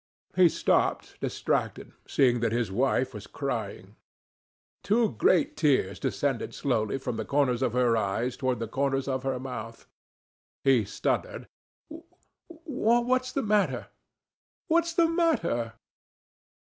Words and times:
He 0.35 0.49
stopped, 0.49 1.19
distracted, 1.19 1.91
seeing 2.07 2.39
that 2.39 2.51
his 2.51 2.71
wife 2.71 3.13
was 3.13 3.27
crying. 3.27 3.97
Two 4.81 5.11
great 5.11 5.55
tears 5.55 5.99
descended 5.99 6.55
slowly 6.55 6.97
from 6.97 7.17
the 7.17 7.23
corners 7.23 7.61
of 7.61 7.73
her 7.73 7.95
eyes 7.95 8.35
toward 8.35 8.57
the 8.57 8.67
corners 8.67 9.07
of 9.07 9.21
her 9.21 9.39
mouth. 9.39 9.85
He 10.63 10.85
stuttered: 10.85 11.47
"What's 12.55 13.31
the 13.31 13.43
matter? 13.43 13.89
What's 14.65 14.91
the 14.93 15.07
matter?" 15.07 15.73